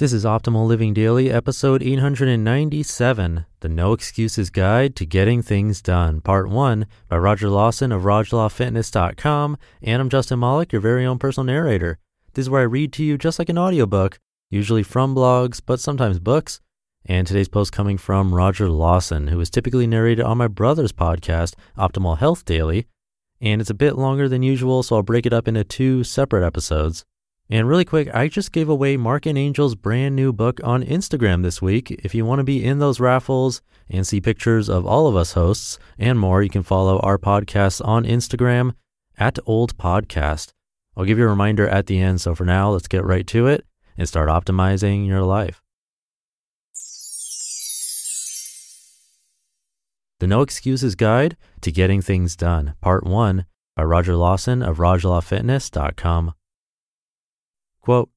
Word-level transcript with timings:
This 0.00 0.14
is 0.14 0.24
Optimal 0.24 0.66
Living 0.66 0.94
Daily, 0.94 1.30
episode 1.30 1.82
897 1.82 3.44
The 3.60 3.68
No 3.68 3.92
Excuses 3.92 4.48
Guide 4.48 4.96
to 4.96 5.04
Getting 5.04 5.42
Things 5.42 5.82
Done, 5.82 6.22
part 6.22 6.48
one 6.48 6.86
by 7.10 7.18
Roger 7.18 7.50
Lawson 7.50 7.92
of 7.92 8.04
RogerLawFitness.com. 8.04 9.58
And 9.82 10.00
I'm 10.00 10.08
Justin 10.08 10.40
Malik, 10.40 10.72
your 10.72 10.80
very 10.80 11.04
own 11.04 11.18
personal 11.18 11.44
narrator. 11.44 11.98
This 12.32 12.44
is 12.44 12.48
where 12.48 12.62
I 12.62 12.64
read 12.64 12.94
to 12.94 13.04
you 13.04 13.18
just 13.18 13.38
like 13.38 13.50
an 13.50 13.58
audiobook, 13.58 14.18
usually 14.48 14.82
from 14.82 15.14
blogs, 15.14 15.60
but 15.66 15.80
sometimes 15.80 16.18
books. 16.18 16.62
And 17.04 17.26
today's 17.26 17.50
post 17.50 17.70
coming 17.70 17.98
from 17.98 18.34
Roger 18.34 18.70
Lawson, 18.70 19.28
who 19.28 19.38
is 19.38 19.50
typically 19.50 19.86
narrated 19.86 20.24
on 20.24 20.38
my 20.38 20.48
brother's 20.48 20.92
podcast, 20.92 21.56
Optimal 21.76 22.16
Health 22.16 22.46
Daily. 22.46 22.86
And 23.42 23.60
it's 23.60 23.68
a 23.68 23.74
bit 23.74 23.96
longer 23.96 24.30
than 24.30 24.42
usual, 24.42 24.82
so 24.82 24.96
I'll 24.96 25.02
break 25.02 25.26
it 25.26 25.34
up 25.34 25.46
into 25.46 25.62
two 25.62 26.04
separate 26.04 26.46
episodes. 26.46 27.04
And 27.52 27.68
really 27.68 27.84
quick, 27.84 28.14
I 28.14 28.28
just 28.28 28.52
gave 28.52 28.68
away 28.68 28.96
Marc 28.96 29.26
and 29.26 29.36
Angel's 29.36 29.74
brand 29.74 30.14
new 30.14 30.32
book 30.32 30.60
on 30.62 30.84
Instagram 30.84 31.42
this 31.42 31.60
week. 31.60 31.90
If 31.90 32.14
you 32.14 32.24
want 32.24 32.38
to 32.38 32.44
be 32.44 32.64
in 32.64 32.78
those 32.78 33.00
raffles 33.00 33.60
and 33.90 34.06
see 34.06 34.20
pictures 34.20 34.68
of 34.68 34.86
all 34.86 35.08
of 35.08 35.16
us 35.16 35.32
hosts 35.32 35.76
and 35.98 36.16
more, 36.16 36.44
you 36.44 36.48
can 36.48 36.62
follow 36.62 37.00
our 37.00 37.18
podcast 37.18 37.84
on 37.84 38.04
Instagram 38.04 38.74
at 39.18 39.40
Old 39.46 39.76
Podcast. 39.76 40.52
I'll 40.96 41.04
give 41.04 41.18
you 41.18 41.24
a 41.24 41.28
reminder 41.28 41.66
at 41.66 41.86
the 41.86 41.98
end. 41.98 42.20
So 42.20 42.36
for 42.36 42.44
now, 42.44 42.70
let's 42.70 42.86
get 42.86 43.04
right 43.04 43.26
to 43.26 43.48
it 43.48 43.66
and 43.98 44.06
start 44.06 44.28
optimizing 44.28 45.08
your 45.08 45.22
life. 45.22 45.60
The 50.20 50.28
No 50.28 50.42
Excuses 50.42 50.94
Guide 50.94 51.36
to 51.62 51.72
Getting 51.72 52.00
Things 52.00 52.36
Done, 52.36 52.74
Part 52.80 53.04
1 53.04 53.44
by 53.74 53.82
Roger 53.82 54.14
Lawson 54.14 54.62
of 54.62 54.76
RogerLawFitness.com. 54.76 56.34
Quote, 57.90 58.10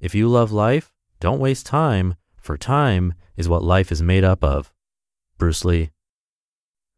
if 0.00 0.16
you 0.16 0.26
love 0.26 0.50
life, 0.50 0.92
don't 1.20 1.38
waste 1.38 1.64
time, 1.64 2.16
for 2.40 2.58
time 2.58 3.14
is 3.36 3.48
what 3.48 3.62
life 3.62 3.92
is 3.92 4.02
made 4.02 4.24
up 4.24 4.42
of. 4.42 4.72
Bruce 5.38 5.64
Lee. 5.64 5.92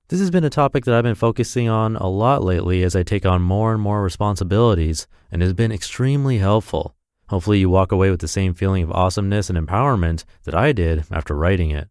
This 0.09 0.21
has 0.21 0.31
been 0.31 0.43
a 0.43 0.49
topic 0.49 0.87
that 0.87 0.95
I've 0.95 1.05
been 1.05 1.15
focusing 1.15 1.69
on 1.69 1.97
a 1.97 2.09
lot 2.09 2.43
lately 2.43 2.83
as 2.83 2.97
I 2.97 3.03
take 3.03 3.27
on 3.27 3.43
more 3.43 3.75
and 3.75 3.83
more 3.83 4.03
responsibilities 4.03 5.07
and 5.31 5.43
has 5.43 5.53
been 5.53 5.71
extremely 5.71 6.39
helpful. 6.39 6.97
Hopefully, 7.29 7.59
you 7.59 7.69
walk 7.69 7.93
away 7.93 8.09
with 8.09 8.21
the 8.21 8.27
same 8.27 8.55
feeling 8.55 8.85
of 8.85 8.93
awesomeness 8.93 9.51
and 9.51 9.59
empowerment 9.59 10.25
that 10.45 10.55
I 10.55 10.73
did 10.73 11.05
after 11.11 11.35
writing 11.35 11.73
it. 11.73 11.91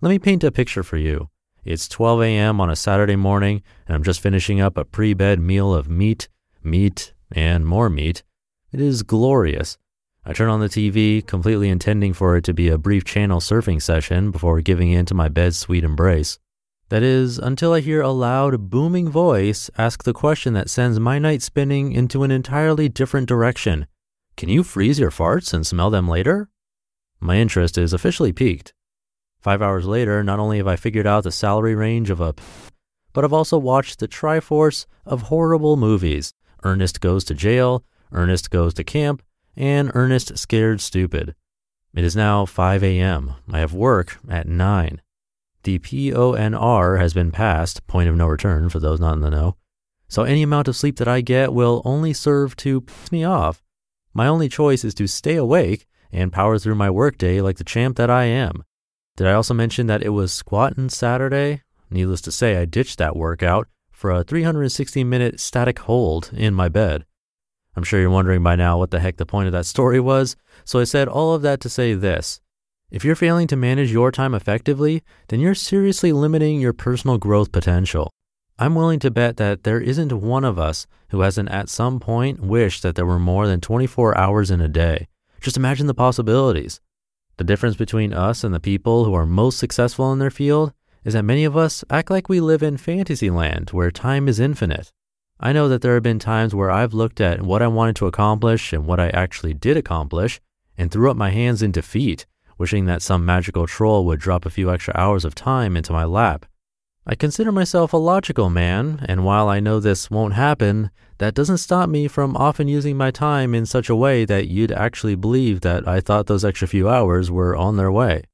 Let 0.00 0.10
me 0.10 0.20
paint 0.20 0.44
a 0.44 0.52
picture 0.52 0.84
for 0.84 0.96
you. 0.96 1.28
It's 1.64 1.88
12 1.88 2.22
a.m. 2.22 2.60
on 2.60 2.70
a 2.70 2.76
Saturday 2.76 3.16
morning, 3.16 3.64
and 3.88 3.96
I'm 3.96 4.04
just 4.04 4.20
finishing 4.20 4.60
up 4.60 4.76
a 4.76 4.84
pre 4.84 5.12
bed 5.12 5.40
meal 5.40 5.74
of 5.74 5.88
meat, 5.88 6.28
meat, 6.62 7.14
and 7.32 7.66
more 7.66 7.90
meat 7.90 8.22
it 8.72 8.80
is 8.80 9.02
glorious. 9.02 9.78
I 10.24 10.32
turn 10.32 10.48
on 10.48 10.60
the 10.60 10.68
TV, 10.68 11.24
completely 11.24 11.68
intending 11.68 12.12
for 12.12 12.36
it 12.36 12.44
to 12.44 12.54
be 12.54 12.68
a 12.68 12.78
brief 12.78 13.04
channel 13.04 13.40
surfing 13.40 13.80
session 13.80 14.30
before 14.30 14.60
giving 14.60 14.90
in 14.90 15.06
to 15.06 15.14
my 15.14 15.28
bed's 15.28 15.58
sweet 15.58 15.84
embrace. 15.84 16.38
That 16.88 17.02
is, 17.02 17.38
until 17.38 17.72
I 17.72 17.80
hear 17.80 18.00
a 18.00 18.10
loud, 18.10 18.70
booming 18.70 19.08
voice 19.08 19.70
ask 19.76 20.04
the 20.04 20.12
question 20.12 20.54
that 20.54 20.70
sends 20.70 21.00
my 21.00 21.18
night 21.18 21.42
spinning 21.42 21.92
into 21.92 22.22
an 22.22 22.30
entirely 22.30 22.88
different 22.88 23.28
direction. 23.28 23.86
Can 24.36 24.48
you 24.48 24.62
freeze 24.62 24.98
your 24.98 25.10
farts 25.10 25.54
and 25.54 25.66
smell 25.66 25.90
them 25.90 26.08
later? 26.08 26.48
My 27.20 27.36
interest 27.36 27.78
is 27.78 27.92
officially 27.92 28.32
piqued. 28.32 28.72
Five 29.40 29.62
hours 29.62 29.86
later, 29.86 30.22
not 30.22 30.38
only 30.38 30.58
have 30.58 30.66
I 30.66 30.76
figured 30.76 31.06
out 31.06 31.24
the 31.24 31.32
salary 31.32 31.74
range 31.74 32.10
of 32.10 32.20
a 32.20 32.34
but 33.12 33.24
I've 33.24 33.32
also 33.32 33.56
watched 33.56 33.98
the 33.98 34.08
Triforce 34.08 34.84
of 35.06 35.22
horrible 35.22 35.76
movies 35.76 36.34
Ernest 36.64 37.00
Goes 37.00 37.24
to 37.24 37.34
Jail, 37.34 37.82
Ernest 38.16 38.50
goes 38.50 38.74
to 38.74 38.84
camp, 38.84 39.22
and 39.56 39.92
Ernest 39.94 40.36
scared 40.38 40.80
stupid. 40.80 41.34
It 41.94 42.04
is 42.04 42.16
now 42.16 42.44
5 42.44 42.82
a.m. 42.82 43.34
I 43.50 43.58
have 43.60 43.72
work 43.72 44.18
at 44.28 44.48
9. 44.48 45.00
The 45.62 45.78
PONR 45.78 46.98
has 46.98 47.14
been 47.14 47.30
passed, 47.30 47.86
point 47.86 48.08
of 48.08 48.16
no 48.16 48.26
return 48.26 48.68
for 48.68 48.80
those 48.80 49.00
not 49.00 49.14
in 49.14 49.20
the 49.20 49.30
know. 49.30 49.56
So 50.08 50.22
any 50.22 50.42
amount 50.42 50.68
of 50.68 50.76
sleep 50.76 50.96
that 50.96 51.08
I 51.08 51.20
get 51.20 51.52
will 51.52 51.82
only 51.84 52.12
serve 52.12 52.56
to 52.56 52.82
piss 52.82 53.10
me 53.10 53.24
off. 53.24 53.62
My 54.14 54.26
only 54.26 54.48
choice 54.48 54.84
is 54.84 54.94
to 54.94 55.06
stay 55.06 55.36
awake 55.36 55.86
and 56.12 56.32
power 56.32 56.58
through 56.58 56.76
my 56.76 56.90
workday 56.90 57.40
like 57.40 57.56
the 57.56 57.64
champ 57.64 57.96
that 57.96 58.10
I 58.10 58.24
am. 58.24 58.64
Did 59.16 59.26
I 59.26 59.32
also 59.32 59.54
mention 59.54 59.86
that 59.88 60.02
it 60.02 60.10
was 60.10 60.32
squatting 60.32 60.88
Saturday? 60.88 61.62
Needless 61.90 62.20
to 62.22 62.32
say, 62.32 62.56
I 62.56 62.64
ditched 62.64 62.98
that 62.98 63.16
workout 63.16 63.68
for 63.90 64.10
a 64.10 64.22
360 64.24 65.04
minute 65.04 65.40
static 65.40 65.80
hold 65.80 66.30
in 66.32 66.54
my 66.54 66.68
bed. 66.68 67.04
I'm 67.76 67.82
sure 67.82 68.00
you're 68.00 68.10
wondering 68.10 68.42
by 68.42 68.56
now 68.56 68.78
what 68.78 68.90
the 68.90 69.00
heck 69.00 69.18
the 69.18 69.26
point 69.26 69.46
of 69.46 69.52
that 69.52 69.66
story 69.66 70.00
was, 70.00 70.34
so 70.64 70.80
I 70.80 70.84
said 70.84 71.08
all 71.08 71.34
of 71.34 71.42
that 71.42 71.60
to 71.60 71.68
say 71.68 71.92
this. 71.94 72.40
If 72.90 73.04
you're 73.04 73.14
failing 73.14 73.46
to 73.48 73.56
manage 73.56 73.92
your 73.92 74.10
time 74.10 74.34
effectively, 74.34 75.02
then 75.28 75.40
you're 75.40 75.54
seriously 75.54 76.12
limiting 76.12 76.60
your 76.60 76.72
personal 76.72 77.18
growth 77.18 77.52
potential. 77.52 78.10
I'm 78.58 78.74
willing 78.74 79.00
to 79.00 79.10
bet 79.10 79.36
that 79.36 79.64
there 79.64 79.80
isn't 79.80 80.12
one 80.12 80.44
of 80.44 80.58
us 80.58 80.86
who 81.10 81.20
hasn't 81.20 81.50
at 81.50 81.68
some 81.68 82.00
point 82.00 82.40
wished 82.40 82.82
that 82.82 82.94
there 82.94 83.04
were 83.04 83.18
more 83.18 83.46
than 83.46 83.60
24 83.60 84.16
hours 84.16 84.50
in 84.50 84.62
a 84.62 84.68
day. 84.68 85.08
Just 85.42 85.58
imagine 85.58 85.86
the 85.86 85.94
possibilities. 85.94 86.80
The 87.36 87.44
difference 87.44 87.76
between 87.76 88.14
us 88.14 88.42
and 88.42 88.54
the 88.54 88.60
people 88.60 89.04
who 89.04 89.12
are 89.12 89.26
most 89.26 89.58
successful 89.58 90.10
in 90.12 90.18
their 90.18 90.30
field 90.30 90.72
is 91.04 91.12
that 91.12 91.22
many 91.22 91.44
of 91.44 91.56
us 91.56 91.84
act 91.90 92.10
like 92.10 92.30
we 92.30 92.40
live 92.40 92.62
in 92.62 92.78
fantasy 92.78 93.28
land 93.28 93.70
where 93.70 93.90
time 93.90 94.26
is 94.26 94.40
infinite. 94.40 94.90
I 95.38 95.52
know 95.52 95.68
that 95.68 95.82
there 95.82 95.94
have 95.94 96.02
been 96.02 96.18
times 96.18 96.54
where 96.54 96.70
I've 96.70 96.94
looked 96.94 97.20
at 97.20 97.42
what 97.42 97.60
I 97.60 97.66
wanted 97.66 97.96
to 97.96 98.06
accomplish 98.06 98.72
and 98.72 98.86
what 98.86 98.98
I 98.98 99.10
actually 99.10 99.52
did 99.52 99.76
accomplish 99.76 100.40
and 100.78 100.90
threw 100.90 101.10
up 101.10 101.16
my 101.16 101.30
hands 101.30 101.62
in 101.62 101.72
defeat, 101.72 102.24
wishing 102.56 102.86
that 102.86 103.02
some 103.02 103.24
magical 103.24 103.66
troll 103.66 104.06
would 104.06 104.18
drop 104.18 104.46
a 104.46 104.50
few 104.50 104.70
extra 104.70 104.94
hours 104.96 105.26
of 105.26 105.34
time 105.34 105.76
into 105.76 105.92
my 105.92 106.04
lap. 106.04 106.46
I 107.06 107.14
consider 107.14 107.52
myself 107.52 107.92
a 107.92 107.98
logical 107.98 108.48
man, 108.48 109.04
and 109.08 109.24
while 109.24 109.48
I 109.48 109.60
know 109.60 109.78
this 109.78 110.10
won't 110.10 110.32
happen, 110.34 110.90
that 111.18 111.34
doesn't 111.34 111.58
stop 111.58 111.88
me 111.88 112.08
from 112.08 112.34
often 112.36 112.66
using 112.66 112.96
my 112.96 113.10
time 113.10 113.54
in 113.54 113.66
such 113.66 113.90
a 113.90 113.96
way 113.96 114.24
that 114.24 114.48
you'd 114.48 114.72
actually 114.72 115.16
believe 115.16 115.60
that 115.60 115.86
I 115.86 116.00
thought 116.00 116.26
those 116.26 116.44
extra 116.44 116.66
few 116.66 116.88
hours 116.88 117.30
were 117.30 117.54
on 117.54 117.76
their 117.76 117.92
way. 117.92 118.24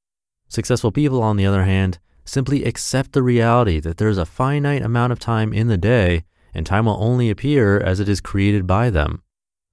Successful 0.48 0.92
people, 0.92 1.20
on 1.20 1.36
the 1.36 1.46
other 1.46 1.64
hand, 1.64 1.98
simply 2.24 2.64
accept 2.64 3.12
the 3.12 3.22
reality 3.22 3.80
that 3.80 3.96
there's 3.96 4.19
a 4.19 4.24
finite 4.24 4.82
amount 4.82 5.12
of 5.12 5.19
time 5.19 5.52
in 5.52 5.66
the 5.66 5.76
day 5.76 6.24
and 6.54 6.66
time 6.66 6.86
will 6.86 7.02
only 7.02 7.30
appear 7.30 7.78
as 7.78 8.00
it 8.00 8.08
is 8.08 8.20
created 8.20 8.66
by 8.66 8.90
them. 8.90 9.22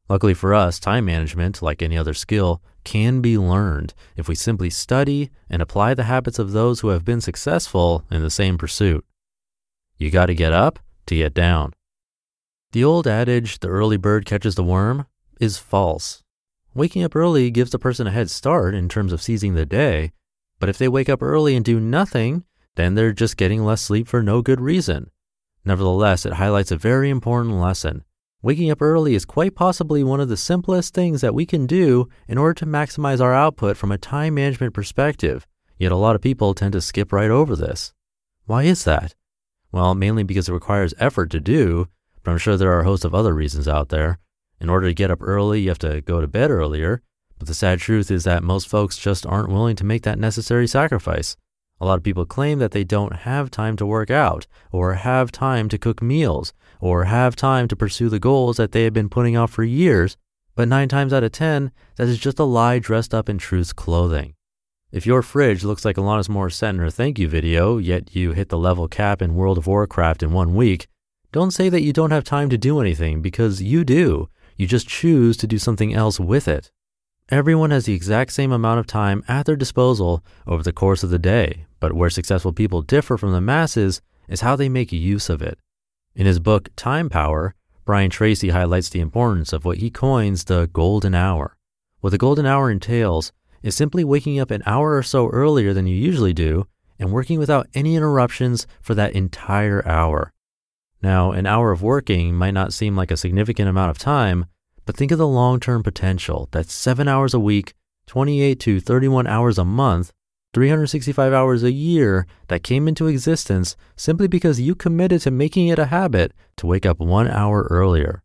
Luckily 0.10 0.34
for 0.34 0.54
us, 0.54 0.80
time 0.80 1.06
management, 1.06 1.62
like 1.62 1.82
any 1.82 1.98
other 1.98 2.14
skill, 2.14 2.62
can 2.84 3.22
be 3.22 3.38
learned 3.38 3.94
if 4.16 4.28
we 4.28 4.36
simply 4.36 4.70
study 4.70 5.30
and 5.50 5.62
apply 5.62 5.94
the 5.94 6.06
habits 6.06 6.40
of 6.40 6.52
those 6.52 6.80
who 6.80 6.88
have 6.90 7.06
been 7.06 7.22
successful 7.22 8.06
in 8.10 8.22
the 8.24 8.30
same 8.30 8.58
pursuit. 8.58 9.06
You 9.98 10.10
got 10.10 10.28
to 10.28 10.34
get 10.34 10.54
up 10.54 10.80
to 11.06 11.16
get 11.16 11.34
down. 11.34 11.74
The 12.72 12.84
old 12.84 13.06
adage, 13.08 13.60
the 13.60 13.68
early 13.68 13.98
bird 13.98 14.26
catches 14.26 14.56
the 14.56 14.64
worm, 14.64 15.06
is 15.40 15.58
false. 15.58 16.24
Waking 16.74 17.04
up 17.04 17.16
early 17.16 17.52
gives 17.52 17.72
the 17.72 17.80
person 17.80 18.08
a 18.08 18.12
head 18.12 18.30
start 18.30 18.74
in 18.74 18.90
terms 18.90 19.12
of 19.12 19.22
seizing 19.22 19.54
the 19.54 19.66
day, 19.66 20.12
but 20.60 20.70
if 20.70 20.78
they 20.78 20.88
wake 20.88 21.10
up 21.10 21.22
early 21.22 21.56
and 21.56 21.66
do 21.66 21.80
nothing, 21.80 22.44
then 22.76 22.96
they're 22.96 23.12
just 23.12 23.38
getting 23.38 23.64
less 23.64 23.82
sleep 23.82 24.08
for 24.08 24.22
no 24.22 24.42
good 24.42 24.62
reason. 24.62 25.12
Nevertheless, 25.66 26.26
it 26.26 26.34
highlights 26.34 26.72
a 26.72 26.78
very 26.78 27.10
important 27.10 27.56
lesson. 27.56 28.04
Waking 28.42 28.72
up 28.72 28.82
early 28.82 29.16
is 29.16 29.26
quite 29.26 29.54
possibly 29.54 30.04
one 30.04 30.22
of 30.22 30.30
the 30.30 30.38
simplest 30.38 30.94
things 30.94 31.20
that 31.22 31.36
we 31.36 31.46
can 31.46 31.66
do 31.66 32.08
in 32.28 32.38
order 32.38 32.54
to 32.56 32.66
maximize 32.66 33.20
our 33.20 33.34
output 33.34 33.76
from 33.76 33.92
a 33.92 33.98
time 33.98 34.36
management 34.36 34.74
perspective, 34.74 35.46
yet 35.78 35.92
a 35.92 35.98
lot 35.98 36.16
of 36.16 36.22
people 36.22 36.54
tend 36.54 36.72
to 36.72 36.82
skip 36.82 37.12
right 37.12 37.30
over 37.30 37.56
this. 37.56 37.94
Why 38.46 38.64
is 38.64 38.86
that? 38.86 39.14
Well, 39.72 39.94
mainly 39.94 40.24
because 40.24 40.48
it 40.48 40.54
requires 40.54 40.94
effort 41.00 41.30
to 41.32 41.40
do, 41.40 41.88
but 42.24 42.32
I'm 42.32 42.38
sure 42.38 42.56
there 42.56 42.72
are 42.72 42.82
a 42.82 42.86
host 42.86 43.04
of 43.04 43.14
other 43.14 43.34
reasons 43.34 43.68
out 43.68 43.90
there. 43.90 44.20
In 44.62 44.70
order 44.70 44.88
to 44.88 44.94
get 44.94 45.12
up 45.12 45.22
early, 45.22 45.62
you 45.62 45.70
have 45.70 45.80
to 45.80 46.02
go 46.02 46.22
to 46.22 46.28
bed 46.28 46.50
earlier, 46.50 47.02
but 47.38 47.48
the 47.48 47.54
sad 47.54 47.80
truth 47.80 48.10
is 48.10 48.24
that 48.24 48.44
most 48.44 48.68
folks 48.68 48.98
just 48.98 49.26
aren't 49.26 49.50
willing 49.50 49.76
to 49.76 49.86
make 49.86 50.04
that 50.04 50.20
necessary 50.20 50.68
sacrifice. 50.68 51.36
A 51.82 51.86
lot 51.86 51.98
of 51.98 52.04
people 52.04 52.26
claim 52.26 52.60
that 52.60 52.72
they 52.72 52.84
don't 52.84 53.14
have 53.14 53.50
time 53.50 53.76
to 53.78 53.86
work 53.86 54.12
out, 54.12 54.48
or 54.72 54.96
have 54.96 55.32
time 55.32 55.70
to 55.70 55.78
cook 55.78 56.02
meals, 56.02 56.54
or 56.82 57.06
have 57.06 57.36
time 57.36 57.68
to 57.70 57.76
pursue 57.76 58.10
the 58.10 58.20
goals 58.20 58.58
that 58.58 58.74
they 58.74 58.84
have 58.84 58.94
been 58.94 59.10
putting 59.10 59.38
off 59.38 59.52
for 59.52 59.64
years, 59.64 60.18
but 60.56 60.68
nine 60.68 60.90
times 60.90 61.14
out 61.14 61.24
of 61.24 61.32
ten, 61.32 61.72
that 61.96 62.08
is 62.08 62.20
just 62.20 62.38
a 62.40 62.44
lie 62.44 62.80
dressed 62.80 63.14
up 63.14 63.30
in 63.30 63.38
truth's 63.38 63.72
clothing. 63.72 64.34
If 64.92 65.06
your 65.06 65.22
fridge 65.22 65.64
looks 65.64 65.86
like 65.86 65.96
Alanis 65.96 66.28
Morissette 66.28 66.72
in 66.72 66.80
her 66.80 66.90
thank 66.90 67.20
you 67.20 67.30
video, 67.30 67.78
yet 67.78 68.16
you 68.16 68.34
hit 68.34 68.50
the 68.50 68.58
level 68.58 68.88
cap 68.88 69.22
in 69.22 69.36
World 69.36 69.58
of 69.58 69.68
Warcraft 69.68 70.24
in 70.24 70.34
one 70.34 70.56
week, 70.56 70.88
don't 71.32 71.52
say 71.52 71.70
that 71.70 71.84
you 71.84 71.94
don't 71.94 72.12
have 72.12 72.24
time 72.24 72.50
to 72.50 72.58
do 72.58 72.82
anything 72.82 73.22
because 73.22 73.62
you 73.62 73.86
do. 73.86 74.30
You 74.58 74.68
just 74.68 74.88
choose 74.88 75.38
to 75.38 75.48
do 75.48 75.60
something 75.60 75.94
else 75.94 76.20
with 76.20 76.48
it. 76.48 76.72
Everyone 77.32 77.70
has 77.70 77.86
the 77.86 77.94
exact 77.94 78.32
same 78.32 78.52
amount 78.52 78.80
of 78.80 78.88
time 78.88 79.24
at 79.28 79.46
their 79.46 79.56
disposal 79.56 80.24
over 80.48 80.64
the 80.64 80.74
course 80.74 81.04
of 81.04 81.12
the 81.12 81.20
day, 81.20 81.68
but 81.80 81.94
where 81.94 82.10
successful 82.10 82.52
people 82.52 82.82
differ 82.82 83.20
from 83.20 83.34
the 83.34 83.42
masses 83.42 84.02
is 84.28 84.42
how 84.42 84.56
they 84.56 84.68
make 84.68 84.92
use 84.92 85.30
of 85.30 85.40
it. 85.40 85.60
In 86.16 86.26
his 86.26 86.40
book, 86.40 86.70
Time 86.76 87.08
Power, 87.08 87.54
Brian 87.86 88.10
Tracy 88.10 88.50
highlights 88.50 88.90
the 88.90 89.00
importance 89.00 89.54
of 89.54 89.64
what 89.64 89.78
he 89.78 89.92
coins 89.92 90.46
the 90.46 90.72
golden 90.74 91.14
hour. 91.14 91.56
What 92.00 92.10
the 92.10 92.18
golden 92.18 92.48
hour 92.48 92.72
entails 92.72 93.32
is 93.62 93.76
simply 93.76 94.04
waking 94.04 94.40
up 94.40 94.50
an 94.50 94.64
hour 94.66 94.98
or 94.98 95.04
so 95.04 95.30
earlier 95.30 95.72
than 95.72 95.86
you 95.86 95.96
usually 95.96 96.34
do 96.34 96.66
and 96.98 97.12
working 97.12 97.38
without 97.38 97.68
any 97.76 97.96
interruptions 97.96 98.66
for 98.82 98.96
that 98.96 99.14
entire 99.14 99.88
hour. 99.88 100.34
Now, 101.04 101.32
an 101.32 101.46
hour 101.46 101.72
of 101.72 101.84
working 101.84 102.34
might 102.34 102.56
not 102.56 102.74
seem 102.74 102.96
like 102.96 103.12
a 103.12 103.18
significant 103.18 103.70
amount 103.70 103.92
of 103.92 104.00
time, 104.00 104.48
but 104.90 104.98
think 104.98 105.12
of 105.12 105.20
the 105.20 105.28
long 105.28 105.60
term 105.60 105.84
potential 105.84 106.50
that's 106.50 106.74
seven 106.74 107.08
hours 107.08 107.36
a 107.36 107.40
week, 107.40 107.76
28 108.08 108.60
to 108.60 108.80
31 108.80 109.28
hours 109.28 109.60
a 109.60 109.64
month, 109.64 110.12
365 110.56 111.32
hours 111.32 111.62
a 111.62 111.72
year 111.72 112.26
that 112.48 112.64
came 112.64 112.88
into 112.88 113.06
existence 113.06 113.78
simply 113.96 114.28
because 114.28 114.60
you 114.60 114.74
committed 114.74 115.22
to 115.22 115.30
making 115.30 115.68
it 115.68 115.78
a 115.78 115.86
habit 115.86 116.34
to 116.58 116.66
wake 116.66 116.88
up 116.88 117.00
one 117.00 117.28
hour 117.28 117.68
earlier. 117.70 118.24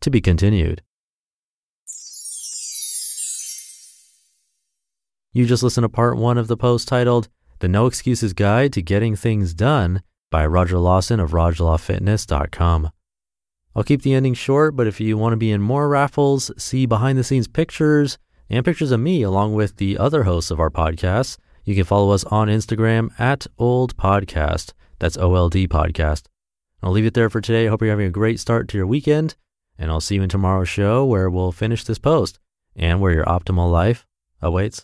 To 0.00 0.08
be 0.08 0.22
continued. 0.22 0.80
You 5.34 5.44
just 5.44 5.62
listened 5.62 5.84
to 5.84 5.90
part 5.90 6.16
one 6.16 6.38
of 6.38 6.48
the 6.48 6.56
post 6.56 6.88
titled 6.88 7.28
The 7.58 7.68
No 7.68 7.84
Excuses 7.84 8.32
Guide 8.32 8.72
to 8.72 8.80
Getting 8.80 9.14
Things 9.14 9.52
Done 9.52 10.00
by 10.30 10.46
Roger 10.46 10.78
Lawson 10.78 11.20
of 11.20 11.32
RogLawFitness.com. 11.32 12.92
I'll 13.74 13.84
keep 13.84 14.02
the 14.02 14.14
ending 14.14 14.34
short, 14.34 14.76
but 14.76 14.86
if 14.86 15.00
you 15.00 15.16
want 15.16 15.32
to 15.32 15.38
be 15.38 15.50
in 15.50 15.62
more 15.62 15.88
raffles, 15.88 16.50
see 16.58 16.86
behind 16.86 17.18
the 17.18 17.24
scenes 17.24 17.48
pictures 17.48 18.18
and 18.50 18.64
pictures 18.64 18.90
of 18.92 19.00
me 19.00 19.22
along 19.22 19.54
with 19.54 19.76
the 19.76 19.96
other 19.98 20.24
hosts 20.24 20.50
of 20.50 20.60
our 20.60 20.70
podcast, 20.70 21.38
you 21.64 21.74
can 21.74 21.84
follow 21.84 22.10
us 22.10 22.24
on 22.24 22.48
Instagram 22.48 23.18
at 23.18 23.46
Old 23.58 23.96
Podcast. 23.96 24.72
That's 24.98 25.16
OLD 25.16 25.54
Podcast. 25.68 26.24
I'll 26.82 26.92
leave 26.92 27.06
it 27.06 27.14
there 27.14 27.30
for 27.30 27.40
today. 27.40 27.66
I 27.66 27.70
hope 27.70 27.80
you're 27.80 27.90
having 27.90 28.06
a 28.06 28.10
great 28.10 28.40
start 28.40 28.68
to 28.68 28.76
your 28.76 28.86
weekend, 28.86 29.36
and 29.78 29.90
I'll 29.90 30.00
see 30.00 30.16
you 30.16 30.22
in 30.22 30.28
tomorrow's 30.28 30.68
show 30.68 31.04
where 31.04 31.30
we'll 31.30 31.52
finish 31.52 31.84
this 31.84 31.98
post 31.98 32.38
and 32.76 33.00
where 33.00 33.12
your 33.12 33.24
optimal 33.24 33.70
life 33.70 34.06
awaits. 34.40 34.80